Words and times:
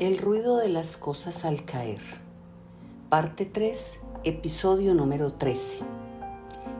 El 0.00 0.18
ruido 0.18 0.58
de 0.58 0.68
las 0.68 0.96
cosas 0.96 1.44
al 1.44 1.64
caer. 1.64 1.98
Parte 3.08 3.46
3, 3.46 3.98
episodio 4.22 4.94
número 4.94 5.32
13. 5.32 5.78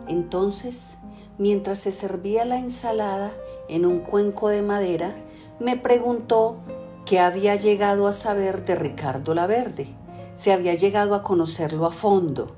Entonces, 0.06 0.98
mientras 1.36 1.80
se 1.80 1.90
servía 1.90 2.44
la 2.44 2.58
ensalada 2.58 3.32
en 3.68 3.86
un 3.86 3.98
cuenco 3.98 4.50
de 4.50 4.62
madera, 4.62 5.16
me 5.58 5.76
preguntó 5.76 6.58
qué 7.06 7.18
había 7.18 7.56
llegado 7.56 8.06
a 8.06 8.12
saber 8.12 8.64
de 8.64 8.76
Ricardo 8.76 9.34
Laverde. 9.34 9.88
Se 10.36 10.52
había 10.52 10.74
llegado 10.74 11.16
a 11.16 11.24
conocerlo 11.24 11.86
a 11.86 11.90
fondo. 11.90 12.54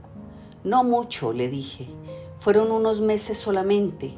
No 0.63 0.85
mucho, 0.85 1.33
le 1.33 1.49
dije. 1.49 1.89
Fueron 2.37 2.71
unos 2.71 3.01
meses 3.01 3.39
solamente. 3.39 4.13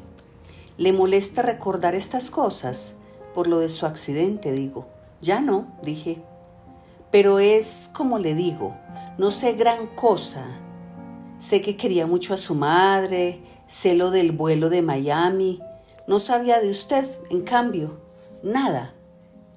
¿Le 0.75 0.91
molesta 0.91 1.41
recordar 1.41 1.95
estas 1.95 2.29
cosas? 2.29 2.95
Por 3.33 3.47
lo 3.47 3.59
de 3.59 3.69
su 3.69 3.85
accidente, 3.85 4.51
digo. 4.51 4.87
Ya 5.21 5.39
no, 5.39 5.67
dije 5.81 6.21
pero 7.13 7.37
es 7.37 7.91
como 7.93 8.17
le 8.17 8.33
digo, 8.33 8.75
no 9.19 9.29
sé 9.29 9.53
gran 9.53 9.85
cosa. 9.85 10.43
Sé 11.37 11.61
que 11.61 11.77
quería 11.77 12.07
mucho 12.07 12.33
a 12.33 12.37
su 12.37 12.55
madre, 12.55 13.39
sé 13.67 13.93
lo 13.93 14.09
del 14.09 14.31
vuelo 14.31 14.71
de 14.71 14.81
Miami, 14.81 15.61
no 16.07 16.19
sabía 16.19 16.59
de 16.59 16.71
usted, 16.71 17.07
en 17.29 17.41
cambio, 17.41 17.99
nada. 18.41 18.95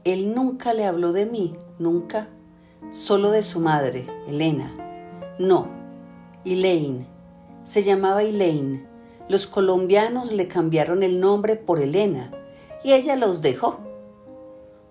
Él 0.04 0.34
nunca 0.34 0.74
le 0.74 0.84
habló 0.84 1.14
de 1.14 1.24
mí, 1.24 1.54
nunca, 1.78 2.28
solo 2.90 3.30
de 3.30 3.42
su 3.42 3.60
madre, 3.60 4.06
Elena. 4.28 4.70
No, 5.38 5.68
Elaine, 6.44 7.06
se 7.64 7.82
llamaba 7.82 8.22
Elaine. 8.22 8.86
Los 9.30 9.46
colombianos 9.46 10.30
le 10.30 10.46
cambiaron 10.46 11.02
el 11.02 11.20
nombre 11.20 11.56
por 11.56 11.80
Elena 11.80 12.30
y 12.84 12.92
ella 12.92 13.16
los 13.16 13.40
dejó. 13.40 13.80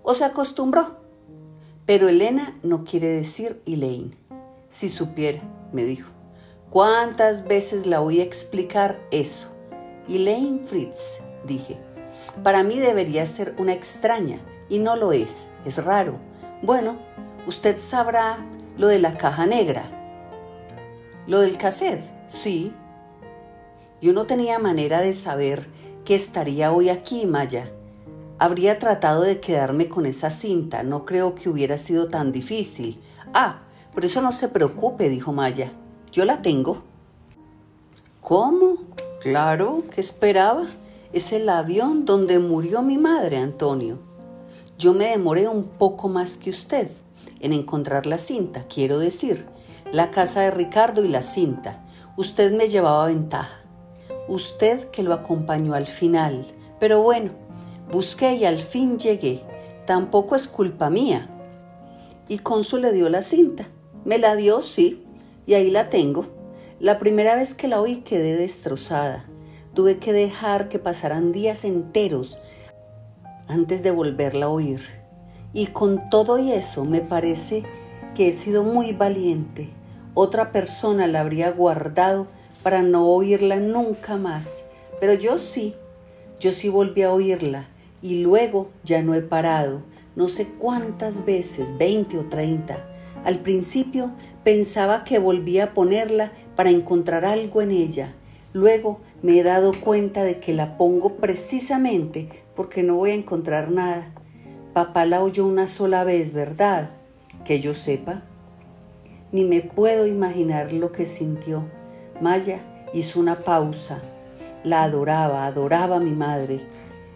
O 0.02 0.16
se 0.16 0.26
acostumbró. 0.26 1.05
Pero 1.86 2.10
Elena 2.10 2.58
no 2.64 2.84
quiere 2.84 3.08
decir 3.08 3.62
Elaine. 3.68 4.18
Si 4.70 4.90
supiera, 4.90 5.40
me 5.72 5.84
dijo. 5.84 6.10
¿Cuántas 6.72 7.48
veces 7.48 7.86
la 7.86 8.02
oí 8.02 8.22
explicar 8.22 9.00
eso? 9.12 9.56
Elaine 10.10 10.66
Fritz, 10.66 11.22
dije. 11.46 11.78
Para 12.44 12.64
mí 12.64 12.80
debería 12.80 13.26
ser 13.28 13.56
una 13.60 13.74
extraña, 13.74 14.40
y 14.68 14.80
no 14.80 14.96
lo 14.96 15.14
es, 15.14 15.48
es 15.64 15.84
raro. 15.84 16.20
Bueno, 16.64 16.98
usted 17.46 17.78
sabrá 17.78 18.44
lo 18.78 18.88
de 18.88 19.00
la 19.00 19.16
caja 19.18 19.46
negra. 19.46 19.84
Lo 21.28 21.40
del 21.42 21.58
cassette, 21.58 22.04
sí. 22.28 22.74
Yo 24.02 24.12
no 24.12 24.26
tenía 24.26 24.60
manera 24.60 25.02
de 25.02 25.14
saber 25.14 25.70
que 26.04 26.16
estaría 26.16 26.72
hoy 26.72 26.90
aquí, 26.90 27.26
Maya. 27.26 27.72
Habría 28.38 28.80
tratado 28.80 29.22
de 29.22 29.40
quedarme 29.40 29.88
con 29.88 30.06
esa 30.06 30.30
cinta, 30.30 30.84
no 30.84 31.06
creo 31.06 31.36
que 31.36 31.50
hubiera 31.50 31.78
sido 31.78 32.10
tan 32.10 32.34
difícil. 32.34 33.02
Ah, 33.34 33.62
por 33.94 34.04
eso 34.04 34.22
no 34.22 34.34
se 34.34 34.50
preocupe, 34.50 35.08
dijo 35.08 35.32
Maya. 35.32 35.72
Yo 36.12 36.26
la 36.26 36.42
tengo. 36.42 36.84
¿Cómo? 38.22 38.78
Claro, 39.22 39.84
¿qué 39.94 40.02
esperaba? 40.02 40.68
Es 41.14 41.32
el 41.32 41.48
avión 41.48 42.04
donde 42.04 42.40
murió 42.40 42.82
mi 42.82 42.98
madre, 42.98 43.38
Antonio. 43.38 44.00
Yo 44.78 44.94
me 44.94 45.06
demoré 45.12 45.48
un 45.48 45.64
poco 45.64 46.10
más 46.10 46.36
que 46.36 46.50
usted 46.50 46.90
en 47.40 47.54
encontrar 47.54 48.06
la 48.06 48.18
cinta, 48.18 48.66
quiero 48.68 49.00
decir, 49.00 49.46
la 49.94 50.12
casa 50.12 50.42
de 50.42 50.52
Ricardo 50.52 51.06
y 51.06 51.08
la 51.08 51.24
cinta. 51.24 51.86
Usted 52.18 52.52
me 52.52 52.68
llevaba 52.68 53.06
ventaja. 53.06 53.62
Usted 54.28 54.90
que 54.90 55.04
lo 55.04 55.14
acompañó 55.14 55.74
al 55.74 55.88
final. 55.88 56.46
Pero 56.80 57.02
bueno, 57.02 57.32
Busqué 57.92 58.34
y 58.34 58.46
al 58.46 58.60
fin 58.60 58.98
llegué. 58.98 59.42
Tampoco 59.86 60.36
es 60.36 60.48
culpa 60.48 60.90
mía. 60.90 61.30
Y 62.28 62.40
Consu 62.40 62.78
le 62.78 62.92
dio 62.92 63.10
la 63.10 63.22
cinta. 63.22 63.68
Me 64.04 64.18
la 64.18 64.36
dio, 64.36 64.64
sí, 64.64 65.04
y 65.46 65.54
ahí 65.54 65.70
la 65.70 65.90
tengo. 65.90 66.26
La 66.80 66.98
primera 66.98 67.36
vez 67.36 67.54
que 67.54 67.68
la 67.68 67.80
oí 67.80 67.98
quedé 67.98 68.36
destrozada. 68.36 69.26
Tuve 69.76 69.98
que 69.98 70.14
dejar 70.14 70.68
que 70.68 70.80
pasaran 70.80 71.32
días 71.32 71.64
enteros 71.64 72.40
antes 73.48 73.84
de 73.84 73.92
volverla 73.92 74.48
a 74.48 74.50
oír. 74.50 74.82
Y 75.54 75.68
con 75.68 76.10
todo 76.10 76.40
y 76.40 76.52
eso 76.52 76.86
me 76.86 77.02
parece 77.02 77.64
que 78.16 78.30
he 78.30 78.32
sido 78.32 78.64
muy 78.64 78.94
valiente. 78.94 79.70
Otra 80.16 80.52
persona 80.52 81.08
la 81.08 81.22
habría 81.22 81.52
guardado 81.52 82.28
para 82.64 82.82
no 82.82 83.08
oírla 83.08 83.60
nunca 83.60 84.18
más. 84.18 84.66
Pero 85.00 85.14
yo 85.14 85.38
sí, 85.38 85.76
yo 86.40 86.52
sí 86.52 86.68
volví 86.68 87.04
a 87.04 87.14
oírla 87.14 87.70
y 88.02 88.22
luego 88.22 88.70
ya 88.84 89.02
no 89.02 89.14
he 89.16 89.22
parado, 89.22 89.82
no 90.16 90.30
sé 90.30 90.48
cuántas 90.48 91.26
veces, 91.26 91.78
20 91.78 92.20
o 92.20 92.26
30. 92.26 92.78
Al 93.26 93.40
principio 93.40 94.12
pensaba 94.44 95.04
que 95.04 95.20
volvía 95.20 95.66
a 95.66 95.74
ponerla 95.74 96.32
para 96.56 96.70
encontrar 96.70 97.26
algo 97.26 97.62
en 97.62 97.72
ella. 97.72 98.14
Luego 98.54 99.00
me 99.22 99.40
he 99.40 99.44
dado 99.44 99.74
cuenta 99.82 100.24
de 100.24 100.40
que 100.40 100.54
la 100.54 100.78
pongo 100.78 101.16
precisamente 101.16 102.30
porque 102.56 102.84
no 102.84 102.96
voy 102.96 103.12
a 103.12 103.16
encontrar 103.16 103.72
nada. 103.72 104.14
Papá 104.74 105.06
la 105.06 105.22
oyó 105.22 105.46
una 105.46 105.68
sola 105.68 106.04
vez, 106.04 106.32
¿verdad? 106.32 106.92
Que 107.44 107.60
yo 107.60 107.74
sepa. 107.74 108.24
Ni 109.32 109.44
me 109.44 109.62
puedo 109.62 110.08
imaginar 110.08 110.72
lo 110.72 110.92
que 110.92 111.06
sintió. 111.06 111.66
Maya 112.22 112.62
hizo 112.94 113.20
una 113.20 113.40
pausa. 113.40 114.02
La 114.64 114.84
adoraba, 114.84 115.46
adoraba 115.46 115.98
a 115.98 116.00
mi 116.00 116.12
madre 116.12 116.62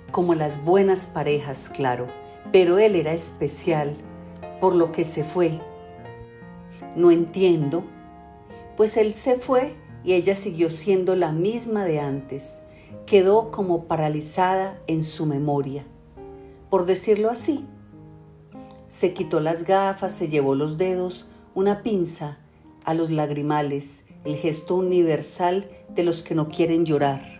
como 0.09 0.35
las 0.35 0.63
buenas 0.63 1.07
parejas, 1.07 1.69
claro, 1.69 2.07
pero 2.51 2.79
él 2.79 2.95
era 2.95 3.13
especial, 3.13 3.95
por 4.59 4.75
lo 4.75 4.91
que 4.91 5.05
se 5.05 5.23
fue. 5.23 5.59
No 6.95 7.11
entiendo, 7.11 7.83
pues 8.75 8.97
él 8.97 9.13
se 9.13 9.35
fue 9.35 9.75
y 10.03 10.13
ella 10.13 10.35
siguió 10.35 10.69
siendo 10.69 11.15
la 11.15 11.31
misma 11.31 11.85
de 11.85 11.99
antes, 11.99 12.61
quedó 13.05 13.51
como 13.51 13.85
paralizada 13.85 14.81
en 14.87 15.03
su 15.03 15.25
memoria, 15.25 15.85
por 16.69 16.85
decirlo 16.85 17.29
así. 17.29 17.65
Se 18.87 19.13
quitó 19.13 19.39
las 19.39 19.63
gafas, 19.63 20.13
se 20.13 20.27
llevó 20.27 20.55
los 20.55 20.77
dedos, 20.77 21.27
una 21.53 21.83
pinza 21.83 22.37
a 22.85 22.93
los 22.93 23.11
lagrimales, 23.11 24.05
el 24.23 24.35
gesto 24.35 24.75
universal 24.75 25.69
de 25.89 26.03
los 26.03 26.23
que 26.23 26.35
no 26.35 26.49
quieren 26.49 26.85
llorar 26.85 27.38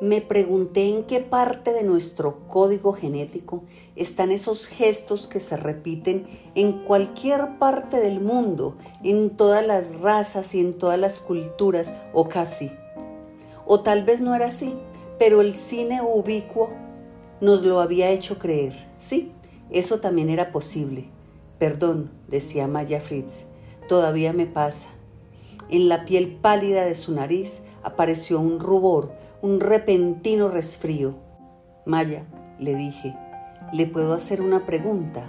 me 0.00 0.20
pregunté 0.20 0.88
en 0.88 1.04
qué 1.04 1.20
parte 1.20 1.72
de 1.72 1.82
nuestro 1.82 2.40
código 2.48 2.92
genético 2.92 3.62
están 3.96 4.30
esos 4.30 4.66
gestos 4.66 5.26
que 5.26 5.40
se 5.40 5.56
repiten 5.56 6.26
en 6.54 6.84
cualquier 6.84 7.58
parte 7.58 7.98
del 7.98 8.20
mundo, 8.20 8.76
en 9.02 9.30
todas 9.30 9.66
las 9.66 10.00
razas 10.00 10.54
y 10.54 10.60
en 10.60 10.74
todas 10.74 10.98
las 10.98 11.20
culturas, 11.20 11.94
o 12.12 12.28
casi. 12.28 12.70
O 13.66 13.80
tal 13.80 14.04
vez 14.04 14.20
no 14.20 14.34
era 14.34 14.46
así, 14.46 14.74
pero 15.18 15.40
el 15.40 15.52
cine 15.52 16.00
ubicuo 16.00 16.70
nos 17.40 17.62
lo 17.62 17.80
había 17.80 18.10
hecho 18.10 18.38
creer. 18.38 18.74
Sí, 18.94 19.32
eso 19.70 19.98
también 19.98 20.30
era 20.30 20.52
posible. 20.52 21.06
Perdón, 21.58 22.12
decía 22.28 22.68
Maya 22.68 23.00
Fritz, 23.00 23.46
todavía 23.88 24.32
me 24.32 24.46
pasa. 24.46 24.88
En 25.70 25.88
la 25.88 26.04
piel 26.04 26.38
pálida 26.40 26.84
de 26.84 26.94
su 26.94 27.12
nariz 27.12 27.62
apareció 27.82 28.38
un 28.38 28.60
rubor, 28.60 29.12
un 29.40 29.60
repentino 29.60 30.48
resfrío. 30.48 31.14
Maya, 31.84 32.26
le 32.58 32.74
dije, 32.74 33.14
¿le 33.72 33.86
puedo 33.86 34.14
hacer 34.14 34.40
una 34.40 34.66
pregunta? 34.66 35.24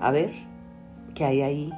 A 0.00 0.10
ver, 0.10 0.32
¿qué 1.14 1.24
hay 1.24 1.40
ahí? 1.40 1.72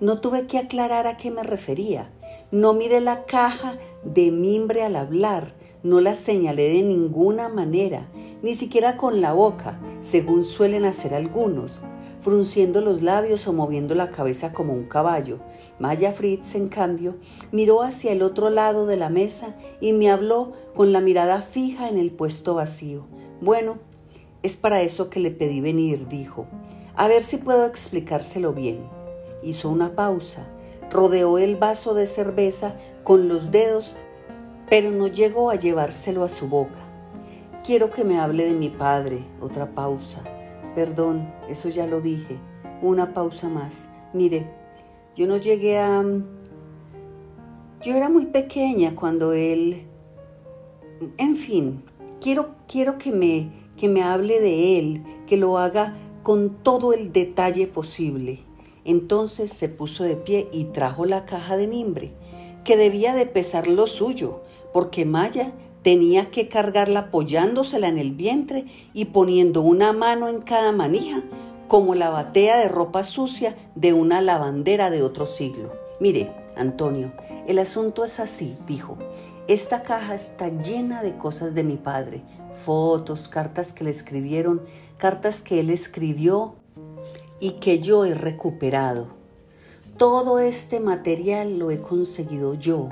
No 0.00 0.20
tuve 0.20 0.46
que 0.46 0.58
aclarar 0.58 1.06
a 1.06 1.16
qué 1.16 1.30
me 1.30 1.42
refería. 1.42 2.10
No 2.50 2.72
miré 2.72 3.00
la 3.00 3.24
caja 3.24 3.76
de 4.04 4.30
mimbre 4.30 4.82
al 4.82 4.96
hablar, 4.96 5.52
no 5.82 6.00
la 6.00 6.14
señalé 6.14 6.70
de 6.70 6.82
ninguna 6.82 7.48
manera, 7.48 8.08
ni 8.42 8.54
siquiera 8.54 8.96
con 8.96 9.20
la 9.20 9.32
boca, 9.32 9.78
según 10.00 10.44
suelen 10.44 10.84
hacer 10.84 11.14
algunos 11.14 11.82
frunciendo 12.18 12.80
los 12.80 13.02
labios 13.02 13.46
o 13.46 13.52
moviendo 13.52 13.94
la 13.94 14.10
cabeza 14.10 14.52
como 14.52 14.72
un 14.72 14.84
caballo. 14.84 15.38
Maya 15.78 16.12
Fritz, 16.12 16.54
en 16.54 16.68
cambio, 16.68 17.16
miró 17.52 17.82
hacia 17.82 18.12
el 18.12 18.22
otro 18.22 18.50
lado 18.50 18.86
de 18.86 18.96
la 18.96 19.08
mesa 19.08 19.56
y 19.80 19.92
me 19.92 20.10
habló 20.10 20.52
con 20.74 20.92
la 20.92 21.00
mirada 21.00 21.42
fija 21.42 21.88
en 21.88 21.96
el 21.98 22.10
puesto 22.10 22.54
vacío. 22.54 23.06
Bueno, 23.40 23.78
es 24.42 24.56
para 24.56 24.82
eso 24.82 25.10
que 25.10 25.20
le 25.20 25.30
pedí 25.30 25.60
venir, 25.60 26.08
dijo. 26.08 26.46
A 26.96 27.08
ver 27.08 27.22
si 27.22 27.36
puedo 27.36 27.66
explicárselo 27.66 28.52
bien. 28.52 28.84
Hizo 29.42 29.68
una 29.70 29.94
pausa, 29.94 30.48
rodeó 30.90 31.38
el 31.38 31.56
vaso 31.56 31.94
de 31.94 32.06
cerveza 32.06 32.74
con 33.04 33.28
los 33.28 33.50
dedos, 33.52 33.94
pero 34.68 34.90
no 34.90 35.06
llegó 35.06 35.50
a 35.50 35.54
llevárselo 35.54 36.24
a 36.24 36.28
su 36.28 36.48
boca. 36.48 36.78
Quiero 37.64 37.90
que 37.90 38.02
me 38.02 38.18
hable 38.18 38.46
de 38.46 38.54
mi 38.54 38.68
padre. 38.70 39.18
Otra 39.40 39.74
pausa. 39.74 40.22
Perdón, 40.78 41.28
eso 41.48 41.68
ya 41.70 41.88
lo 41.88 42.00
dije. 42.00 42.38
Una 42.82 43.12
pausa 43.12 43.48
más. 43.48 43.88
Mire, 44.12 44.48
yo 45.16 45.26
no 45.26 45.36
llegué 45.36 45.76
a... 45.76 46.04
Yo 47.82 47.96
era 47.96 48.08
muy 48.08 48.26
pequeña 48.26 48.94
cuando 48.94 49.32
él... 49.32 49.88
En 51.16 51.34
fin, 51.34 51.82
quiero, 52.20 52.50
quiero 52.68 52.96
que, 52.96 53.10
me, 53.10 53.50
que 53.76 53.88
me 53.88 54.04
hable 54.04 54.38
de 54.38 54.78
él, 54.78 55.02
que 55.26 55.36
lo 55.36 55.58
haga 55.58 55.96
con 56.22 56.62
todo 56.62 56.92
el 56.92 57.12
detalle 57.12 57.66
posible. 57.66 58.38
Entonces 58.84 59.52
se 59.52 59.68
puso 59.68 60.04
de 60.04 60.14
pie 60.14 60.48
y 60.52 60.66
trajo 60.66 61.06
la 61.06 61.26
caja 61.26 61.56
de 61.56 61.66
mimbre, 61.66 62.12
que 62.62 62.76
debía 62.76 63.16
de 63.16 63.26
pesar 63.26 63.66
lo 63.66 63.88
suyo, 63.88 64.42
porque 64.72 65.04
Maya 65.04 65.54
tenía 65.82 66.30
que 66.30 66.48
cargarla 66.48 67.00
apoyándosela 67.00 67.88
en 67.88 67.98
el 67.98 68.12
vientre 68.12 68.66
y 68.92 69.06
poniendo 69.06 69.62
una 69.62 69.92
mano 69.92 70.28
en 70.28 70.40
cada 70.40 70.72
manija, 70.72 71.22
como 71.68 71.94
la 71.94 72.10
batea 72.10 72.58
de 72.58 72.68
ropa 72.68 73.04
sucia 73.04 73.56
de 73.74 73.92
una 73.92 74.20
lavandera 74.20 74.90
de 74.90 75.02
otro 75.02 75.26
siglo. 75.26 75.72
Mire, 76.00 76.32
Antonio, 76.56 77.12
el 77.46 77.58
asunto 77.58 78.04
es 78.04 78.20
así, 78.20 78.56
dijo. 78.66 78.98
Esta 79.48 79.82
caja 79.82 80.14
está 80.14 80.48
llena 80.48 81.02
de 81.02 81.16
cosas 81.16 81.54
de 81.54 81.64
mi 81.64 81.76
padre, 81.78 82.22
fotos, 82.52 83.28
cartas 83.28 83.72
que 83.72 83.84
le 83.84 83.90
escribieron, 83.90 84.60
cartas 84.98 85.40
que 85.40 85.60
él 85.60 85.70
escribió 85.70 86.56
y 87.40 87.52
que 87.52 87.78
yo 87.78 88.04
he 88.04 88.14
recuperado. 88.14 89.08
Todo 89.96 90.38
este 90.38 90.80
material 90.80 91.58
lo 91.58 91.70
he 91.70 91.80
conseguido 91.80 92.54
yo. 92.54 92.90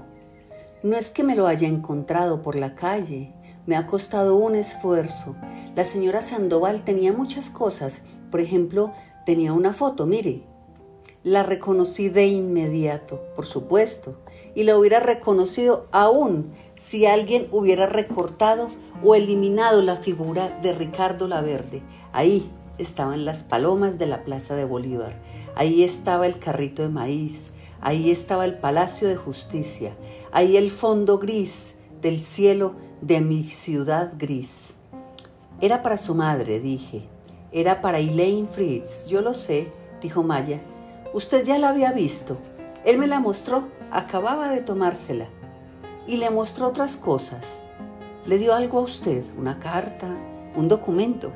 No 0.83 0.97
es 0.97 1.11
que 1.11 1.25
me 1.25 1.35
lo 1.35 1.47
haya 1.47 1.67
encontrado 1.67 2.43
por 2.43 2.55
la 2.55 2.75
calle, 2.75 3.33
me 3.67 3.77
ha 3.77 3.87
costado 3.87 4.37
un 4.37 4.55
esfuerzo. 4.55 5.35
La 5.75 5.85
señora 5.85 6.23
Sandoval 6.23 6.83
tenía 6.83 7.13
muchas 7.13 7.51
cosas, 7.51 8.03
por 8.31 8.41
ejemplo, 8.41 8.93
tenía 9.25 9.53
una 9.53 9.73
foto, 9.73 10.07
mire. 10.07 10.43
La 11.25 11.43
reconocí 11.43 12.09
de 12.09 12.27
inmediato, 12.27 13.21
por 13.35 13.47
supuesto, 13.47 14.21
y 14.55 14.63
la 14.63 14.79
hubiera 14.79 15.01
reconocido 15.01 15.89
aún 15.91 16.53
si 16.77 17.07
alguien 17.07 17.49
hubiera 17.51 17.87
recortado 17.87 18.71
o 19.03 19.17
eliminado 19.17 19.83
la 19.83 19.97
figura 19.97 20.61
de 20.63 20.73
Ricardo 20.73 21.27
Laverde. 21.27 21.83
Ahí 22.13 22.49
estaban 22.79 23.25
las 23.25 23.43
palomas 23.43 23.99
de 23.99 24.07
la 24.07 24.23
Plaza 24.25 24.55
de 24.55 24.65
Bolívar, 24.65 25.21
ahí 25.57 25.83
estaba 25.83 26.27
el 26.27 26.39
carrito 26.39 26.83
de 26.83 26.91
maíz, 26.91 27.53
ahí 27.81 28.11
estaba 28.11 28.45
el 28.45 28.59
Palacio 28.59 29.09
de 29.09 29.17
Justicia, 29.17 29.97
ahí 30.33 30.57
el 30.57 30.71
fondo 30.71 31.19
gris 31.19 31.77
del 32.01 32.21
cielo 32.21 32.75
de 33.01 33.21
mi 33.21 33.45
ciudad 33.45 34.13
gris. 34.19 34.75
Era 35.61 35.83
para 35.83 35.97
su 35.97 36.15
madre, 36.15 36.61
dije. 36.61 37.09
Era 37.51 37.81
para 37.81 37.99
Elaine 37.99 38.47
Fritz. 38.47 39.07
Yo 39.09 39.23
lo 39.23 39.33
sé, 39.33 39.73
dijo 40.03 40.23
Maya. 40.23 40.61
Usted 41.15 41.45
ya 41.45 41.59
la 41.59 41.71
había 41.71 41.93
visto. 41.93 42.37
Él 42.85 42.99
me 42.99 43.07
la 43.07 43.21
mostró. 43.21 43.69
Acababa 43.91 44.51
de 44.51 44.61
tomársela. 44.61 45.29
Y 46.07 46.19
le 46.19 46.29
mostró 46.29 46.67
otras 46.67 46.97
cosas. 46.97 47.61
Le 48.27 48.39
dio 48.39 48.55
algo 48.55 48.79
a 48.79 48.83
usted, 48.83 49.25
una 49.39 49.59
carta, 49.59 50.09
un 50.57 50.69
documento. 50.69 51.33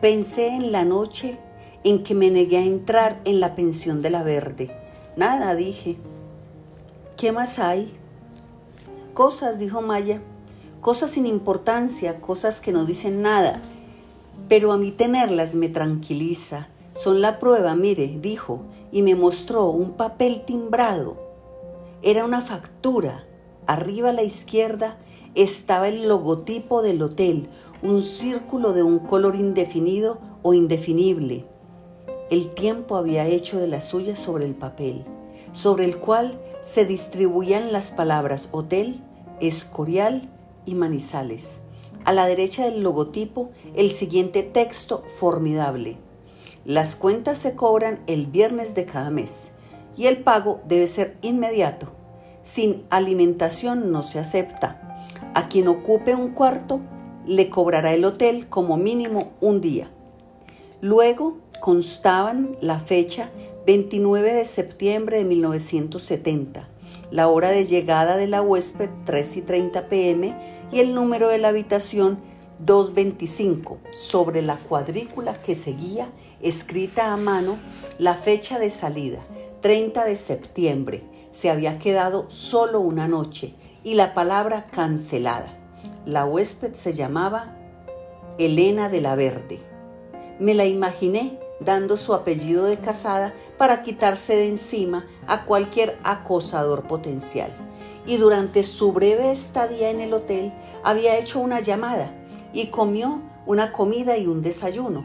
Pensé 0.00 0.48
en 0.48 0.72
la 0.72 0.84
noche 0.84 1.38
en 1.84 2.02
que 2.02 2.14
me 2.14 2.30
negué 2.30 2.58
a 2.58 2.64
entrar 2.64 3.20
en 3.24 3.40
la 3.40 3.54
pensión 3.54 4.02
de 4.02 4.10
la 4.10 4.22
verde. 4.22 4.81
Nada, 5.16 5.54
dije. 5.54 5.98
¿Qué 7.16 7.32
más 7.32 7.58
hay? 7.58 7.92
Cosas, 9.12 9.58
dijo 9.58 9.82
Maya. 9.82 10.22
Cosas 10.80 11.10
sin 11.10 11.26
importancia, 11.26 12.20
cosas 12.20 12.60
que 12.60 12.72
no 12.72 12.86
dicen 12.86 13.20
nada. 13.20 13.60
Pero 14.48 14.72
a 14.72 14.78
mí 14.78 14.90
tenerlas 14.90 15.54
me 15.54 15.68
tranquiliza. 15.68 16.68
Son 16.94 17.20
la 17.20 17.38
prueba, 17.38 17.74
mire, 17.74 18.18
dijo, 18.20 18.62
y 18.90 19.02
me 19.02 19.14
mostró 19.14 19.66
un 19.66 19.92
papel 19.92 20.44
timbrado. 20.46 21.16
Era 22.02 22.24
una 22.24 22.40
factura. 22.40 23.24
Arriba 23.66 24.10
a 24.10 24.14
la 24.14 24.22
izquierda 24.22 24.98
estaba 25.34 25.88
el 25.88 26.08
logotipo 26.08 26.82
del 26.82 27.02
hotel, 27.02 27.48
un 27.82 28.02
círculo 28.02 28.72
de 28.72 28.82
un 28.82 28.98
color 28.98 29.36
indefinido 29.36 30.18
o 30.42 30.54
indefinible. 30.54 31.44
El 32.32 32.48
tiempo 32.48 32.96
había 32.96 33.26
hecho 33.26 33.60
de 33.60 33.66
las 33.66 33.84
suyas 33.84 34.18
sobre 34.18 34.46
el 34.46 34.54
papel, 34.54 35.04
sobre 35.52 35.84
el 35.84 35.98
cual 35.98 36.40
se 36.62 36.86
distribuían 36.86 37.72
las 37.72 37.90
palabras 37.90 38.48
hotel, 38.52 39.02
escorial 39.40 40.30
y 40.64 40.74
manizales. 40.74 41.60
A 42.06 42.14
la 42.14 42.26
derecha 42.26 42.64
del 42.64 42.82
logotipo, 42.82 43.50
el 43.74 43.90
siguiente 43.90 44.42
texto 44.42 45.04
formidable. 45.18 45.98
Las 46.64 46.96
cuentas 46.96 47.36
se 47.36 47.54
cobran 47.54 48.00
el 48.06 48.28
viernes 48.28 48.74
de 48.74 48.86
cada 48.86 49.10
mes 49.10 49.50
y 49.94 50.06
el 50.06 50.22
pago 50.22 50.62
debe 50.66 50.86
ser 50.86 51.18
inmediato. 51.20 51.88
Sin 52.44 52.86
alimentación 52.88 53.92
no 53.92 54.02
se 54.02 54.18
acepta. 54.18 55.04
A 55.34 55.50
quien 55.50 55.68
ocupe 55.68 56.14
un 56.14 56.30
cuarto 56.30 56.80
le 57.26 57.50
cobrará 57.50 57.92
el 57.92 58.06
hotel 58.06 58.48
como 58.48 58.78
mínimo 58.78 59.32
un 59.42 59.60
día. 59.60 59.90
Luego 60.80 61.36
constaban 61.62 62.56
la 62.60 62.80
fecha 62.80 63.30
29 63.66 64.32
de 64.32 64.44
septiembre 64.46 65.18
de 65.18 65.24
1970, 65.24 66.68
la 67.12 67.28
hora 67.28 67.50
de 67.50 67.66
llegada 67.66 68.16
de 68.16 68.26
la 68.26 68.42
huésped 68.42 68.90
3 69.06 69.36
y 69.36 69.42
30 69.42 69.88
pm 69.88 70.36
y 70.72 70.80
el 70.80 70.92
número 70.92 71.28
de 71.28 71.38
la 71.38 71.50
habitación 71.50 72.18
225. 72.58 73.78
Sobre 73.92 74.42
la 74.42 74.56
cuadrícula 74.56 75.40
que 75.40 75.54
seguía, 75.54 76.10
escrita 76.40 77.12
a 77.12 77.16
mano, 77.16 77.56
la 77.96 78.16
fecha 78.16 78.58
de 78.58 78.68
salida 78.68 79.22
30 79.60 80.04
de 80.04 80.16
septiembre. 80.16 81.04
Se 81.30 81.48
había 81.48 81.78
quedado 81.78 82.28
solo 82.28 82.80
una 82.80 83.06
noche 83.06 83.54
y 83.84 83.94
la 83.94 84.14
palabra 84.14 84.66
cancelada. 84.72 85.56
La 86.06 86.24
huésped 86.26 86.74
se 86.74 86.92
llamaba 86.92 87.56
Elena 88.38 88.88
de 88.88 89.00
la 89.00 89.14
Verde. 89.14 89.60
Me 90.40 90.54
la 90.54 90.66
imaginé 90.66 91.38
dando 91.64 91.96
su 91.96 92.14
apellido 92.14 92.64
de 92.64 92.78
casada 92.78 93.34
para 93.58 93.82
quitarse 93.82 94.36
de 94.36 94.48
encima 94.48 95.06
a 95.26 95.44
cualquier 95.44 95.98
acosador 96.04 96.86
potencial. 96.86 97.50
Y 98.06 98.16
durante 98.16 98.64
su 98.64 98.92
breve 98.92 99.32
estadía 99.32 99.90
en 99.90 100.00
el 100.00 100.12
hotel 100.12 100.52
había 100.82 101.18
hecho 101.18 101.40
una 101.40 101.60
llamada 101.60 102.14
y 102.52 102.66
comió 102.66 103.22
una 103.46 103.72
comida 103.72 104.18
y 104.18 104.26
un 104.26 104.42
desayuno, 104.42 105.04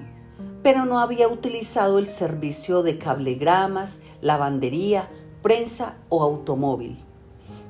pero 0.64 0.86
no 0.86 1.00
había 1.00 1.28
utilizado 1.28 2.00
el 2.00 2.08
servicio 2.08 2.84
de 2.84 2.98
cablegramas, 2.98 4.02
lavandería, 4.22 5.10
prensa 5.42 5.98
o 6.10 6.24
automóvil 6.24 7.08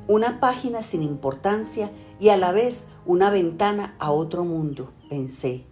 una 0.08 0.40
página 0.40 0.82
sin 0.82 1.04
importancia 1.04 1.92
y 2.20 2.30
a 2.30 2.38
la 2.38 2.52
vez 2.52 2.88
una 3.06 3.30
ventana 3.30 3.96
a 4.00 4.12
otro 4.12 4.46
mundo, 4.46 4.92
pensé. 5.10 5.66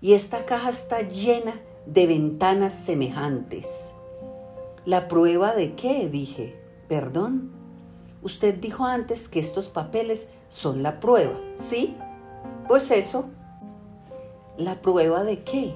Y 0.00 0.14
esta 0.14 0.44
caja 0.44 0.70
está 0.70 1.02
llena 1.02 1.54
de 1.88 2.06
ventanas 2.06 2.74
semejantes. 2.74 3.94
¿La 4.84 5.08
prueba 5.08 5.54
de 5.54 5.74
qué? 5.74 6.08
dije. 6.08 6.54
Perdón. 6.86 7.50
Usted 8.22 8.58
dijo 8.58 8.84
antes 8.84 9.28
que 9.28 9.40
estos 9.40 9.68
papeles 9.68 10.30
son 10.50 10.82
la 10.82 11.00
prueba, 11.00 11.38
¿sí? 11.56 11.96
Pues 12.66 12.90
eso. 12.90 13.30
¿La 14.58 14.82
prueba 14.82 15.24
de 15.24 15.42
qué? 15.44 15.74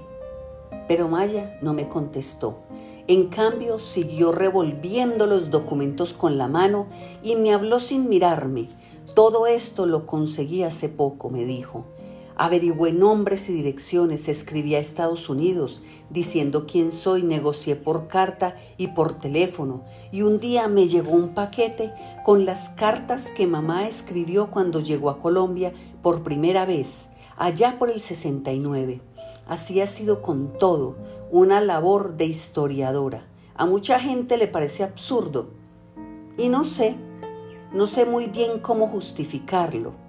Pero 0.87 1.09
Maya 1.09 1.59
no 1.62 1.73
me 1.73 1.88
contestó. 1.88 2.59
En 3.07 3.28
cambio, 3.28 3.78
siguió 3.78 4.33
revolviendo 4.33 5.26
los 5.26 5.50
documentos 5.50 6.12
con 6.12 6.37
la 6.37 6.47
mano 6.47 6.88
y 7.23 7.37
me 7.37 7.54
habló 7.54 7.81
sin 7.81 8.09
mirarme. 8.11 8.69
Todo 9.14 9.47
esto 9.47 9.87
lo 9.87 10.04
conseguí 10.04 10.62
hace 10.62 10.90
poco, 10.90 11.31
me 11.31 11.47
dijo. 11.47 11.87
Averigüé 12.42 12.92
nombres 12.92 13.49
y 13.49 13.52
direcciones, 13.52 14.26
escribí 14.26 14.75
a 14.75 14.80
Estados 14.80 15.28
Unidos 15.28 15.80
diciendo 16.11 16.66
quién 16.66 16.90
soy, 16.90 17.22
negocié 17.22 17.76
por 17.76 18.08
carta 18.08 18.56
y 18.76 18.88
por 18.88 19.16
teléfono 19.16 19.84
y 20.11 20.22
un 20.22 20.40
día 20.40 20.66
me 20.66 20.88
llegó 20.88 21.12
un 21.12 21.34
paquete 21.34 21.94
con 22.25 22.44
las 22.44 22.70
cartas 22.70 23.28
que 23.28 23.46
mamá 23.46 23.87
escribió 23.87 24.50
cuando 24.50 24.80
llegó 24.80 25.08
a 25.11 25.20
Colombia 25.22 25.72
por 26.02 26.25
primera 26.25 26.66
vez, 26.66 27.11
allá 27.37 27.78
por 27.78 27.90
el 27.90 28.00
69. 28.00 29.00
Así 29.46 29.80
ha 29.80 29.87
sido 29.87 30.20
con 30.20 30.58
todo, 30.58 30.96
una 31.30 31.61
labor 31.61 32.16
de 32.16 32.25
historiadora. 32.25 33.22
A 33.54 33.66
mucha 33.66 34.00
gente 34.00 34.37
le 34.37 34.49
parece 34.49 34.82
absurdo 34.82 35.50
y 36.37 36.49
no 36.49 36.64
sé, 36.64 36.96
no 37.72 37.87
sé 37.87 38.04
muy 38.04 38.26
bien 38.26 38.58
cómo 38.58 38.88
justificarlo. 38.88 40.01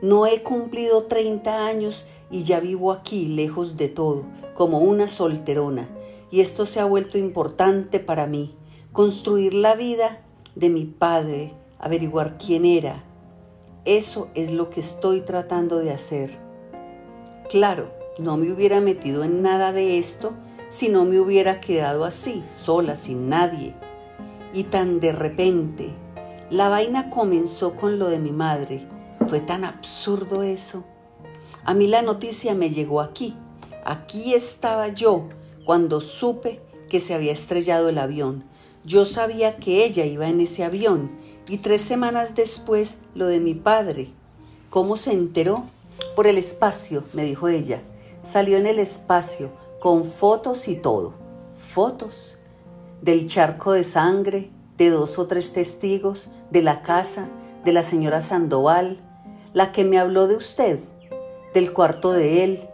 No 0.00 0.26
he 0.26 0.42
cumplido 0.42 1.04
30 1.04 1.66
años 1.66 2.04
y 2.30 2.44
ya 2.44 2.60
vivo 2.60 2.92
aquí, 2.92 3.26
lejos 3.28 3.76
de 3.76 3.88
todo, 3.88 4.24
como 4.54 4.78
una 4.78 5.08
solterona, 5.08 5.88
y 6.30 6.40
esto 6.40 6.66
se 6.66 6.80
ha 6.80 6.84
vuelto 6.84 7.18
importante 7.18 7.98
para 7.98 8.26
mí, 8.26 8.54
construir 8.92 9.54
la 9.54 9.74
vida 9.74 10.22
de 10.54 10.68
mi 10.68 10.84
padre, 10.84 11.54
averiguar 11.78 12.38
quién 12.38 12.64
era. 12.64 13.04
Eso 13.84 14.28
es 14.34 14.52
lo 14.52 14.70
que 14.70 14.80
estoy 14.80 15.22
tratando 15.22 15.78
de 15.78 15.90
hacer. 15.90 16.38
Claro, 17.48 17.90
no 18.18 18.36
me 18.36 18.52
hubiera 18.52 18.80
metido 18.80 19.24
en 19.24 19.42
nada 19.42 19.72
de 19.72 19.98
esto 19.98 20.34
si 20.68 20.88
no 20.88 21.04
me 21.04 21.18
hubiera 21.18 21.60
quedado 21.60 22.04
así, 22.04 22.44
sola, 22.52 22.96
sin 22.96 23.28
nadie. 23.28 23.74
Y 24.52 24.64
tan 24.64 25.00
de 25.00 25.12
repente, 25.12 25.90
la 26.50 26.68
vaina 26.68 27.10
comenzó 27.10 27.74
con 27.74 27.98
lo 27.98 28.08
de 28.08 28.18
mi 28.18 28.32
madre. 28.32 28.86
Fue 29.28 29.40
tan 29.40 29.64
absurdo 29.64 30.42
eso. 30.42 30.84
A 31.64 31.74
mí 31.74 31.86
la 31.86 32.02
noticia 32.02 32.54
me 32.54 32.70
llegó 32.70 33.00
aquí, 33.00 33.36
Aquí 33.88 34.34
estaba 34.34 34.88
yo 34.88 35.30
cuando 35.64 36.02
supe 36.02 36.60
que 36.90 37.00
se 37.00 37.14
había 37.14 37.32
estrellado 37.32 37.88
el 37.88 37.96
avión. 37.96 38.44
Yo 38.84 39.06
sabía 39.06 39.56
que 39.56 39.86
ella 39.86 40.04
iba 40.04 40.28
en 40.28 40.42
ese 40.42 40.62
avión 40.62 41.10
y 41.48 41.56
tres 41.56 41.80
semanas 41.80 42.34
después 42.34 42.98
lo 43.14 43.28
de 43.28 43.40
mi 43.40 43.54
padre. 43.54 44.12
¿Cómo 44.68 44.98
se 44.98 45.14
enteró? 45.14 45.64
Por 46.14 46.26
el 46.26 46.36
espacio, 46.36 47.02
me 47.14 47.24
dijo 47.24 47.48
ella. 47.48 47.82
Salió 48.20 48.58
en 48.58 48.66
el 48.66 48.78
espacio, 48.78 49.52
con 49.80 50.04
fotos 50.04 50.68
y 50.68 50.76
todo. 50.76 51.14
Fotos 51.54 52.36
del 53.00 53.26
charco 53.26 53.72
de 53.72 53.84
sangre, 53.84 54.50
de 54.76 54.90
dos 54.90 55.18
o 55.18 55.26
tres 55.26 55.54
testigos, 55.54 56.28
de 56.50 56.60
la 56.60 56.82
casa, 56.82 57.30
de 57.64 57.72
la 57.72 57.82
señora 57.82 58.20
Sandoval, 58.20 59.02
la 59.58 59.72
que 59.72 59.84
me 59.84 59.98
habló 59.98 60.28
de 60.28 60.36
usted, 60.36 60.78
del 61.52 61.72
cuarto 61.72 62.12
de 62.12 62.44
él, 62.44 62.68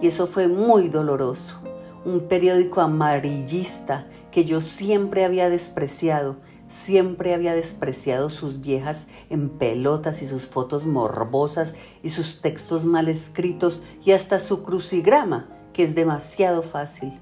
y 0.00 0.06
eso 0.06 0.26
fue 0.26 0.48
muy 0.48 0.88
doloroso. 0.88 1.60
Un 2.06 2.20
periódico 2.20 2.80
amarillista 2.80 4.06
que 4.30 4.46
yo 4.46 4.62
siempre 4.62 5.26
había 5.26 5.50
despreciado, 5.50 6.36
siempre 6.68 7.34
había 7.34 7.52
despreciado 7.54 8.30
sus 8.30 8.62
viejas 8.62 9.08
en 9.28 9.50
pelotas 9.50 10.22
y 10.22 10.26
sus 10.26 10.48
fotos 10.48 10.86
morbosas 10.86 11.74
y 12.02 12.08
sus 12.08 12.40
textos 12.40 12.86
mal 12.86 13.08
escritos 13.08 13.82
y 14.02 14.12
hasta 14.12 14.40
su 14.40 14.62
crucigrama, 14.62 15.50
que 15.74 15.84
es 15.84 15.94
demasiado 15.94 16.62
fácil. 16.62 17.12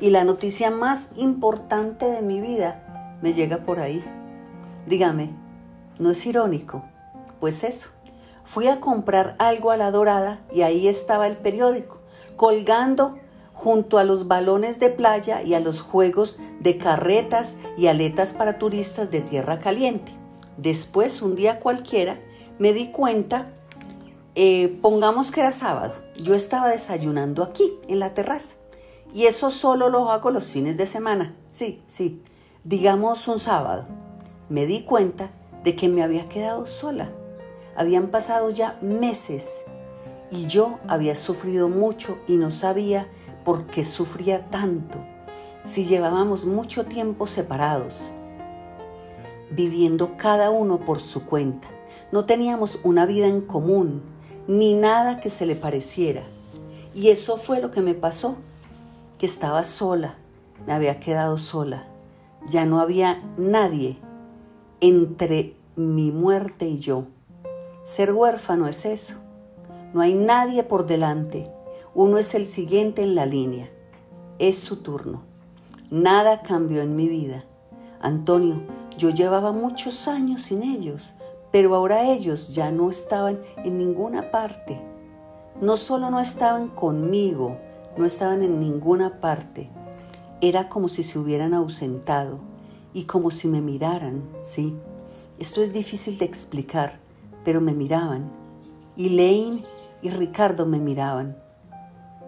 Y 0.00 0.10
la 0.10 0.22
noticia 0.22 0.70
más 0.70 1.12
importante 1.16 2.04
de 2.04 2.20
mi 2.20 2.42
vida 2.42 3.16
me 3.22 3.32
llega 3.32 3.62
por 3.62 3.80
ahí. 3.80 4.04
Dígame, 4.86 5.30
¿no 5.98 6.10
es 6.10 6.26
irónico? 6.26 6.84
Pues 7.40 7.64
eso. 7.64 7.88
Fui 8.44 8.66
a 8.66 8.80
comprar 8.80 9.36
algo 9.38 9.70
a 9.70 9.76
la 9.76 9.90
dorada 9.90 10.44
y 10.52 10.62
ahí 10.62 10.88
estaba 10.88 11.26
el 11.26 11.36
periódico, 11.36 12.00
colgando 12.36 13.18
junto 13.60 13.98
a 13.98 14.04
los 14.04 14.26
balones 14.26 14.80
de 14.80 14.88
playa 14.88 15.42
y 15.42 15.52
a 15.52 15.60
los 15.60 15.82
juegos 15.82 16.38
de 16.60 16.78
carretas 16.78 17.56
y 17.76 17.88
aletas 17.88 18.32
para 18.32 18.58
turistas 18.58 19.10
de 19.10 19.20
tierra 19.20 19.60
caliente. 19.60 20.12
Después, 20.56 21.20
un 21.20 21.36
día 21.36 21.60
cualquiera, 21.60 22.18
me 22.58 22.72
di 22.72 22.90
cuenta, 22.90 23.52
eh, 24.34 24.78
pongamos 24.80 25.30
que 25.30 25.40
era 25.40 25.52
sábado, 25.52 25.92
yo 26.22 26.34
estaba 26.34 26.68
desayunando 26.68 27.42
aquí, 27.42 27.78
en 27.88 27.98
la 27.98 28.14
terraza, 28.14 28.54
y 29.14 29.26
eso 29.26 29.50
solo 29.50 29.90
lo 29.90 30.10
hago 30.10 30.30
los 30.30 30.48
fines 30.48 30.78
de 30.78 30.86
semana, 30.86 31.36
sí, 31.50 31.82
sí, 31.86 32.22
digamos 32.64 33.28
un 33.28 33.38
sábado. 33.38 33.86
Me 34.48 34.66
di 34.66 34.84
cuenta 34.84 35.30
de 35.64 35.76
que 35.76 35.88
me 35.88 36.02
había 36.02 36.24
quedado 36.24 36.66
sola. 36.66 37.10
Habían 37.76 38.08
pasado 38.08 38.50
ya 38.50 38.78
meses 38.82 39.64
y 40.30 40.46
yo 40.46 40.78
había 40.88 41.14
sufrido 41.14 41.68
mucho 41.68 42.18
y 42.26 42.36
no 42.36 42.50
sabía 42.50 43.08
por 43.44 43.66
qué 43.66 43.84
sufría 43.84 44.48
tanto 44.50 44.98
si 45.62 45.84
llevábamos 45.84 46.46
mucho 46.46 46.86
tiempo 46.86 47.26
separados, 47.26 48.12
viviendo 49.50 50.16
cada 50.16 50.50
uno 50.50 50.84
por 50.84 51.00
su 51.00 51.26
cuenta. 51.26 51.68
No 52.12 52.24
teníamos 52.24 52.78
una 52.82 53.06
vida 53.06 53.26
en 53.26 53.40
común, 53.42 54.02
ni 54.46 54.74
nada 54.74 55.20
que 55.20 55.30
se 55.30 55.46
le 55.46 55.56
pareciera. 55.56 56.22
Y 56.94 57.08
eso 57.08 57.36
fue 57.36 57.60
lo 57.60 57.70
que 57.70 57.82
me 57.82 57.94
pasó, 57.94 58.36
que 59.18 59.26
estaba 59.26 59.64
sola, 59.64 60.16
me 60.66 60.72
había 60.72 60.98
quedado 60.98 61.38
sola. 61.38 61.86
Ya 62.48 62.64
no 62.64 62.80
había 62.80 63.22
nadie 63.36 63.98
entre 64.80 65.56
mi 65.76 66.10
muerte 66.10 66.66
y 66.66 66.78
yo. 66.78 67.06
Ser 67.90 68.12
huérfano 68.12 68.68
es 68.68 68.86
eso. 68.86 69.14
No 69.92 70.00
hay 70.00 70.14
nadie 70.14 70.62
por 70.62 70.86
delante. 70.86 71.50
Uno 71.92 72.18
es 72.18 72.36
el 72.36 72.46
siguiente 72.46 73.02
en 73.02 73.16
la 73.16 73.26
línea. 73.26 73.68
Es 74.38 74.60
su 74.60 74.76
turno. 74.76 75.24
Nada 75.90 76.42
cambió 76.42 76.82
en 76.82 76.94
mi 76.94 77.08
vida. 77.08 77.44
Antonio, 78.00 78.62
yo 78.96 79.10
llevaba 79.10 79.50
muchos 79.50 80.06
años 80.06 80.42
sin 80.42 80.62
ellos, 80.62 81.14
pero 81.50 81.74
ahora 81.74 82.08
ellos 82.12 82.54
ya 82.54 82.70
no 82.70 82.90
estaban 82.90 83.40
en 83.64 83.78
ninguna 83.78 84.30
parte. 84.30 84.80
No 85.60 85.76
solo 85.76 86.12
no 86.12 86.20
estaban 86.20 86.68
conmigo, 86.68 87.58
no 87.96 88.06
estaban 88.06 88.42
en 88.42 88.60
ninguna 88.60 89.20
parte. 89.20 89.68
Era 90.40 90.68
como 90.68 90.88
si 90.88 91.02
se 91.02 91.18
hubieran 91.18 91.54
ausentado 91.54 92.38
y 92.94 93.06
como 93.06 93.32
si 93.32 93.48
me 93.48 93.60
miraran, 93.60 94.22
sí. 94.42 94.76
Esto 95.40 95.60
es 95.60 95.72
difícil 95.72 96.18
de 96.18 96.26
explicar, 96.26 97.00
pero 97.44 97.60
me 97.60 97.74
miraban. 97.74 98.30
Y 98.96 99.10
Lane 99.10 99.64
y 100.02 100.10
Ricardo 100.10 100.66
me 100.66 100.78
miraban. 100.78 101.36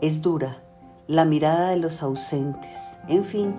Es 0.00 0.22
dura 0.22 0.62
la 1.06 1.24
mirada 1.24 1.70
de 1.70 1.76
los 1.76 2.02
ausentes. 2.02 2.96
En 3.08 3.24
fin, 3.24 3.54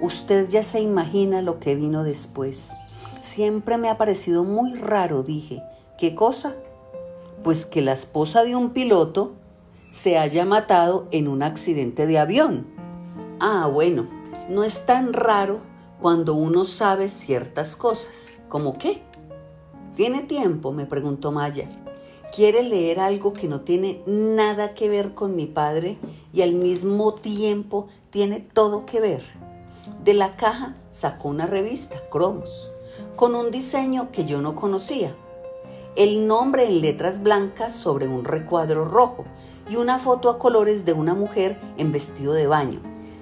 usted 0.00 0.48
ya 0.48 0.62
se 0.62 0.80
imagina 0.80 1.42
lo 1.42 1.58
que 1.58 1.74
vino 1.74 2.04
después. 2.04 2.74
Siempre 3.20 3.78
me 3.78 3.88
ha 3.88 3.98
parecido 3.98 4.44
muy 4.44 4.74
raro, 4.74 5.22
dije. 5.22 5.62
¿Qué 5.98 6.14
cosa? 6.14 6.54
Pues 7.42 7.66
que 7.66 7.82
la 7.82 7.92
esposa 7.92 8.44
de 8.44 8.56
un 8.56 8.70
piloto 8.70 9.34
se 9.90 10.18
haya 10.18 10.44
matado 10.44 11.08
en 11.10 11.28
un 11.28 11.42
accidente 11.42 12.06
de 12.06 12.18
avión. 12.18 12.66
Ah, 13.40 13.68
bueno, 13.72 14.08
no 14.48 14.64
es 14.64 14.86
tan 14.86 15.12
raro 15.12 15.60
cuando 16.00 16.34
uno 16.34 16.64
sabe 16.64 17.08
ciertas 17.08 17.76
cosas. 17.76 18.28
¿Cómo 18.48 18.76
qué? 18.76 19.02
¿Tiene 19.94 20.22
tiempo? 20.22 20.72
me 20.72 20.86
preguntó 20.86 21.32
Maya 21.32 21.68
quiere 22.34 22.64
leer 22.64 22.98
algo 22.98 23.32
que 23.32 23.46
no 23.46 23.60
tiene 23.60 24.02
nada 24.06 24.74
que 24.74 24.88
ver 24.88 25.14
con 25.14 25.36
mi 25.36 25.46
padre 25.46 25.98
y 26.32 26.42
al 26.42 26.52
mismo 26.52 27.14
tiempo 27.14 27.86
tiene 28.10 28.40
todo 28.40 28.86
que 28.86 29.00
ver. 29.00 29.22
De 30.02 30.14
la 30.14 30.34
caja 30.34 30.74
sacó 30.90 31.28
una 31.28 31.46
revista, 31.46 31.94
Cromos, 32.10 32.72
con 33.14 33.36
un 33.36 33.52
diseño 33.52 34.10
que 34.10 34.24
yo 34.24 34.42
no 34.42 34.56
conocía. 34.56 35.14
El 35.94 36.26
nombre 36.26 36.64
en 36.66 36.80
letras 36.80 37.22
blancas 37.22 37.72
sobre 37.72 38.08
un 38.08 38.24
recuadro 38.24 38.84
rojo 38.84 39.24
y 39.68 39.76
una 39.76 40.00
foto 40.00 40.28
a 40.28 40.40
colores 40.40 40.84
de 40.84 40.92
una 40.92 41.14
mujer 41.14 41.60
en 41.78 41.92
vestido 41.92 42.32
de 42.32 42.48
baño, 42.48 42.80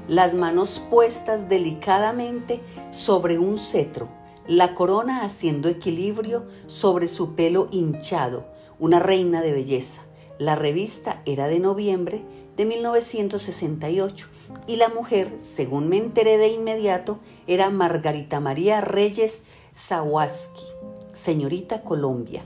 las 0.08 0.32
manos 0.32 0.80
puestas 0.88 1.50
delicadamente 1.50 2.62
sobre 2.92 3.38
un 3.38 3.58
cetro, 3.58 4.08
la 4.46 4.74
corona 4.74 5.24
haciendo 5.24 5.68
equilibrio 5.68 6.46
sobre 6.66 7.08
su 7.08 7.34
pelo 7.34 7.68
hinchado 7.70 8.52
una 8.82 8.98
reina 8.98 9.42
de 9.42 9.52
belleza. 9.52 10.00
La 10.38 10.56
revista 10.56 11.22
era 11.24 11.46
de 11.46 11.60
noviembre 11.60 12.24
de 12.56 12.64
1968 12.64 14.26
y 14.66 14.74
la 14.74 14.88
mujer, 14.88 15.32
según 15.38 15.88
me 15.88 15.98
enteré 15.98 16.36
de 16.36 16.48
inmediato, 16.48 17.20
era 17.46 17.70
Margarita 17.70 18.40
María 18.40 18.80
Reyes 18.80 19.44
Zawaski, 19.72 20.64
señorita 21.12 21.82
Colombia, 21.82 22.42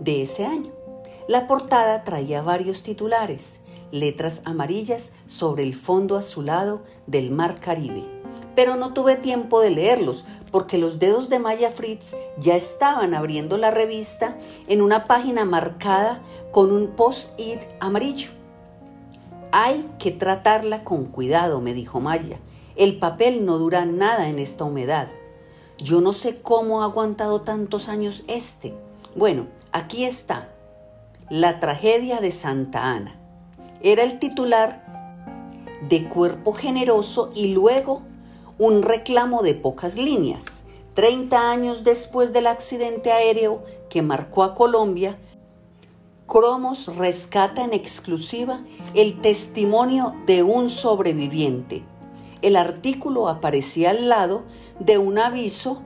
de 0.00 0.22
ese 0.22 0.46
año. 0.46 0.72
La 1.28 1.46
portada 1.46 2.02
traía 2.02 2.42
varios 2.42 2.82
titulares, 2.82 3.60
letras 3.92 4.42
amarillas 4.44 5.12
sobre 5.28 5.62
el 5.62 5.74
fondo 5.74 6.16
azulado 6.16 6.82
del 7.06 7.30
mar 7.30 7.60
Caribe 7.60 8.11
pero 8.54 8.76
no 8.76 8.92
tuve 8.92 9.16
tiempo 9.16 9.60
de 9.60 9.70
leerlos 9.70 10.24
porque 10.50 10.78
los 10.78 10.98
dedos 10.98 11.28
de 11.28 11.38
Maya 11.38 11.70
Fritz 11.70 12.14
ya 12.38 12.56
estaban 12.56 13.14
abriendo 13.14 13.56
la 13.56 13.70
revista 13.70 14.36
en 14.68 14.82
una 14.82 15.06
página 15.06 15.44
marcada 15.44 16.22
con 16.50 16.70
un 16.70 16.88
post-it 16.88 17.60
amarillo. 17.80 18.30
Hay 19.50 19.88
que 19.98 20.10
tratarla 20.10 20.84
con 20.84 21.06
cuidado, 21.06 21.60
me 21.60 21.74
dijo 21.74 22.00
Maya. 22.00 22.38
El 22.76 22.98
papel 22.98 23.44
no 23.44 23.58
dura 23.58 23.84
nada 23.84 24.28
en 24.28 24.38
esta 24.38 24.64
humedad. 24.64 25.08
Yo 25.78 26.00
no 26.00 26.12
sé 26.12 26.40
cómo 26.40 26.82
ha 26.82 26.84
aguantado 26.84 27.40
tantos 27.42 27.88
años 27.88 28.24
este. 28.28 28.74
Bueno, 29.16 29.46
aquí 29.72 30.04
está. 30.04 30.48
La 31.28 31.60
tragedia 31.60 32.20
de 32.20 32.32
Santa 32.32 32.92
Ana. 32.92 33.18
Era 33.82 34.02
el 34.04 34.18
titular 34.18 34.84
de 35.88 36.08
Cuerpo 36.08 36.52
Generoso 36.52 37.32
y 37.34 37.48
luego 37.48 38.02
un 38.58 38.82
reclamo 38.82 39.42
de 39.42 39.54
pocas 39.54 39.96
líneas. 39.96 40.64
Treinta 40.94 41.50
años 41.50 41.84
después 41.84 42.32
del 42.32 42.46
accidente 42.46 43.12
aéreo 43.12 43.62
que 43.88 44.02
marcó 44.02 44.42
a 44.42 44.54
Colombia, 44.54 45.18
Cromos 46.26 46.96
rescata 46.96 47.64
en 47.64 47.72
exclusiva 47.72 48.64
el 48.94 49.20
testimonio 49.20 50.14
de 50.26 50.42
un 50.42 50.70
sobreviviente. 50.70 51.82
El 52.40 52.56
artículo 52.56 53.28
aparecía 53.28 53.90
al 53.90 54.08
lado 54.08 54.44
de 54.78 54.98
un 54.98 55.18
aviso 55.18 55.82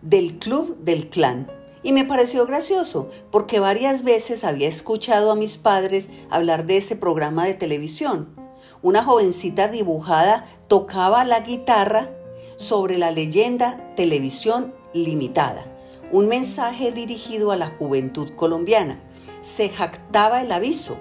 del 0.00 0.38
Club 0.38 0.78
del 0.78 1.10
Clan. 1.10 1.50
Y 1.82 1.92
me 1.92 2.04
pareció 2.04 2.46
gracioso, 2.46 3.10
porque 3.30 3.58
varias 3.58 4.04
veces 4.04 4.44
había 4.44 4.68
escuchado 4.68 5.32
a 5.32 5.36
mis 5.36 5.58
padres 5.58 6.10
hablar 6.30 6.64
de 6.64 6.76
ese 6.76 6.96
programa 6.96 7.44
de 7.44 7.54
televisión 7.54 8.41
una 8.82 9.04
jovencita 9.04 9.68
dibujada 9.68 10.44
tocaba 10.66 11.24
la 11.24 11.40
guitarra 11.40 12.10
sobre 12.56 12.98
la 12.98 13.10
leyenda 13.10 13.94
Televisión 13.96 14.74
Limitada, 14.92 15.64
un 16.10 16.28
mensaje 16.28 16.90
dirigido 16.92 17.52
a 17.52 17.56
la 17.56 17.68
juventud 17.68 18.30
colombiana. 18.34 19.00
Se 19.42 19.68
jactaba 19.68 20.42
el 20.42 20.52
aviso. 20.52 20.96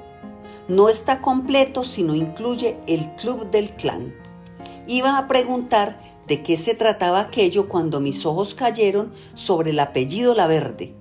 No 0.67 0.89
está 0.89 1.21
completo 1.21 1.83
si 1.83 2.03
no 2.03 2.15
incluye 2.15 2.77
el 2.87 3.15
club 3.15 3.49
del 3.51 3.71
clan. 3.71 4.15
Iba 4.87 5.17
a 5.17 5.27
preguntar 5.27 5.99
de 6.27 6.43
qué 6.43 6.57
se 6.57 6.75
trataba 6.75 7.19
aquello 7.19 7.67
cuando 7.67 7.99
mis 7.99 8.25
ojos 8.25 8.53
cayeron 8.53 9.11
sobre 9.33 9.71
el 9.71 9.79
apellido 9.79 10.33
La 10.33 10.47
Verde, 10.47 10.95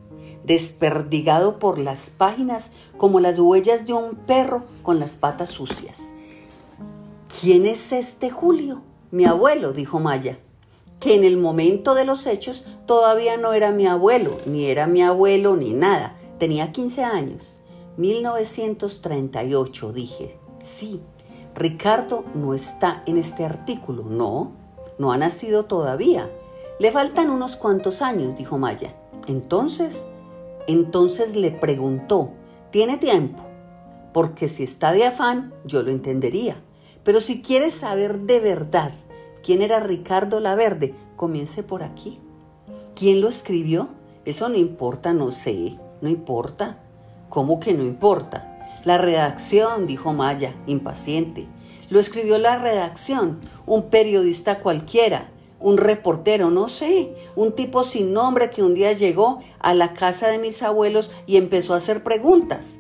desperdigado 0.45 1.59
por 1.59 1.79
las 1.79 2.11
páginas 2.11 2.73
como 2.97 3.21
las 3.21 3.39
huellas 3.39 3.87
de 3.87 3.93
un 3.93 4.17
perro 4.17 4.65
con 4.83 4.99
las 4.99 5.17
patas 5.17 5.51
sucias. 5.51 6.15
¿Quién 7.39 7.65
es 7.65 7.93
este 7.93 8.29
Julio? 8.29 8.83
Mi 9.13 9.25
abuelo, 9.25 9.73
dijo 9.73 10.01
Maya, 10.01 10.41
que 10.99 11.15
en 11.15 11.23
el 11.23 11.37
momento 11.37 11.95
de 11.95 12.05
los 12.05 12.27
hechos 12.27 12.65
todavía 12.87 13.37
no 13.37 13.53
era 13.53 13.71
mi 13.71 13.87
abuelo, 13.87 14.37
ni 14.47 14.67
era 14.67 14.89
mi 14.89 15.01
abuelo, 15.01 15.55
ni 15.55 15.73
nada. 15.73 16.17
Tenía 16.41 16.73
15 16.73 17.05
años. 17.05 17.61
1938, 17.99 19.93
dije. 19.93 20.41
Sí, 20.59 21.01
Ricardo 21.55 22.25
no 22.35 22.53
está 22.53 23.05
en 23.07 23.17
este 23.17 23.45
artículo, 23.45 24.07
no, 24.07 24.51
no 24.99 25.13
ha 25.13 25.17
nacido 25.17 25.67
todavía. 25.67 26.29
Le 26.81 26.91
faltan 26.91 27.31
unos 27.31 27.57
cuantos 27.57 28.03
años, 28.03 28.35
dijo 28.35 28.59
Maya. 28.59 28.97
Entonces, 29.29 30.05
entonces 30.67 31.37
le 31.37 31.53
preguntó, 31.53 32.33
¿tiene 32.73 32.99
tiempo? 32.99 33.45
Porque 34.13 34.49
si 34.49 34.65
está 34.65 34.91
de 34.91 35.07
afán, 35.07 35.55
yo 35.65 35.85
lo 35.85 35.93
entendería. 35.93 36.61
Pero 37.05 37.21
si 37.21 37.43
quiere 37.43 37.71
saber 37.71 38.21
de 38.23 38.41
verdad 38.41 38.93
quién 39.43 39.63
era 39.63 39.81
Ricardo 39.81 40.41
Laverde, 40.41 40.95
comience 41.17 41.63
por 41.63 41.83
aquí. 41.83 42.19
¿Quién 42.95 43.21
lo 43.21 43.29
escribió? 43.29 43.89
Eso 44.25 44.49
no 44.49 44.57
importa, 44.57 45.13
no 45.13 45.33
sé, 45.33 45.79
no 46.01 46.09
importa. 46.09 46.83
¿Cómo 47.29 47.61
que 47.61 47.73
no 47.73 47.83
importa? 47.83 48.47
La 48.85 48.99
redacción, 48.99 49.87
dijo 49.87 50.13
Maya, 50.13 50.55
impaciente. 50.67 51.47
Lo 51.89 51.99
escribió 51.99 52.39
la 52.39 52.59
redacción, 52.59 53.41
un 53.67 53.85
periodista 53.91 54.61
cualquiera, 54.61 55.31
un 55.59 55.77
reportero, 55.77 56.51
no 56.51 56.69
sé, 56.69 57.15
un 57.37 57.53
tipo 57.53 57.85
sin 57.85 58.13
nombre 58.13 58.51
que 58.51 58.63
un 58.63 58.75
día 58.75 58.93
llegó 58.93 59.41
a 59.59 59.75
la 59.75 59.93
casa 59.95 60.29
de 60.29 60.39
mis 60.39 60.63
abuelos 60.63 61.11
y 61.27 61.37
empezó 61.37 61.75
a 61.75 61.79
hacer 61.79 62.03
preguntas. 62.03 62.79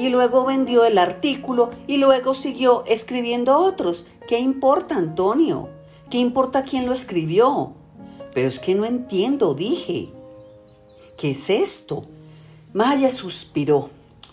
Y 0.00 0.08
luego 0.08 0.44
vendió 0.44 0.84
el 0.84 0.96
artículo 0.98 1.70
y 1.86 1.98
luego 1.98 2.34
siguió 2.34 2.84
escribiendo 2.86 3.58
otros. 3.58 4.06
¿Qué 4.26 4.38
importa, 4.38 4.96
Antonio? 4.96 5.68
¿Qué 6.08 6.18
importa 6.18 6.64
quién 6.64 6.86
lo 6.86 6.92
escribió? 6.92 7.74
Pero 8.32 8.48
es 8.48 8.58
que 8.58 8.74
no 8.74 8.84
entiendo, 8.84 9.54
dije. 9.54 10.10
¿Qué 11.18 11.32
es 11.32 11.50
esto? 11.50 12.02
Maya 12.72 13.10
suspiró 13.10 13.90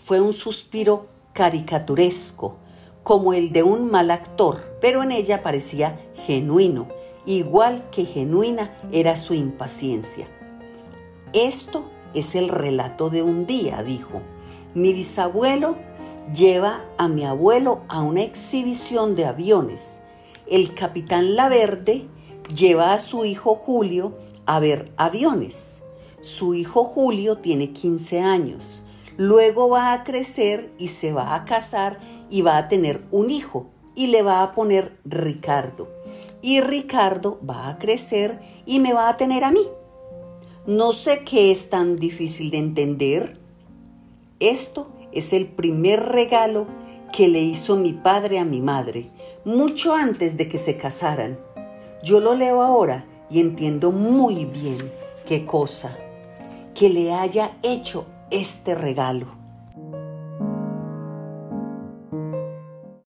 fue 0.08 0.22
un 0.22 0.32
suspiro 0.32 1.06
caricaturesco, 1.34 2.56
como 3.02 3.34
el 3.34 3.52
de 3.52 3.62
un 3.62 3.90
mal 3.90 4.10
actor, 4.10 4.78
pero 4.80 5.02
en 5.02 5.12
ella 5.12 5.42
parecía 5.42 6.00
genuino, 6.14 6.88
igual 7.26 7.90
que 7.90 8.06
genuina 8.06 8.72
era 8.90 9.18
su 9.18 9.34
impaciencia. 9.34 10.26
Esto 11.34 11.90
es 12.14 12.36
el 12.36 12.48
relato 12.48 13.10
de 13.10 13.22
un 13.22 13.44
día, 13.44 13.82
dijo. 13.82 14.22
Mi 14.74 14.92
bisabuelo 14.92 15.76
lleva 16.34 16.84
a 16.98 17.08
mi 17.08 17.24
abuelo 17.24 17.82
a 17.88 18.02
una 18.02 18.22
exhibición 18.22 19.16
de 19.16 19.24
aviones. 19.24 20.00
El 20.46 20.74
capitán 20.74 21.36
Laverde 21.36 22.06
lleva 22.54 22.92
a 22.92 22.98
su 22.98 23.24
hijo 23.24 23.54
Julio 23.54 24.14
a 24.44 24.60
ver 24.60 24.92
aviones. 24.96 25.82
Su 26.20 26.54
hijo 26.54 26.84
Julio 26.84 27.38
tiene 27.38 27.72
15 27.72 28.20
años. 28.20 28.82
Luego 29.16 29.70
va 29.70 29.92
a 29.92 30.04
crecer 30.04 30.72
y 30.78 30.88
se 30.88 31.12
va 31.12 31.34
a 31.34 31.44
casar 31.44 31.98
y 32.30 32.42
va 32.42 32.58
a 32.58 32.68
tener 32.68 33.04
un 33.10 33.30
hijo 33.30 33.66
y 33.94 34.08
le 34.08 34.22
va 34.22 34.42
a 34.42 34.54
poner 34.54 34.98
Ricardo. 35.04 35.88
Y 36.42 36.60
Ricardo 36.60 37.40
va 37.48 37.68
a 37.68 37.78
crecer 37.78 38.38
y 38.66 38.80
me 38.80 38.92
va 38.92 39.08
a 39.08 39.16
tener 39.16 39.44
a 39.44 39.50
mí. 39.50 39.66
No 40.66 40.92
sé 40.92 41.24
qué 41.24 41.50
es 41.50 41.70
tan 41.70 41.98
difícil 41.98 42.50
de 42.50 42.58
entender. 42.58 43.37
Esto 44.40 44.88
es 45.10 45.32
el 45.32 45.46
primer 45.46 46.00
regalo 46.00 46.66
que 47.12 47.26
le 47.26 47.40
hizo 47.40 47.76
mi 47.76 47.92
padre 47.92 48.38
a 48.38 48.44
mi 48.44 48.60
madre, 48.60 49.08
mucho 49.44 49.94
antes 49.94 50.36
de 50.36 50.48
que 50.48 50.58
se 50.58 50.76
casaran. 50.76 51.38
Yo 52.04 52.20
lo 52.20 52.36
leo 52.36 52.62
ahora 52.62 53.04
y 53.30 53.40
entiendo 53.40 53.90
muy 53.90 54.44
bien 54.44 54.92
qué 55.26 55.44
cosa 55.44 55.96
que 56.74 56.88
le 56.88 57.12
haya 57.12 57.56
hecho 57.62 58.06
este 58.30 58.76
regalo. 58.76 59.37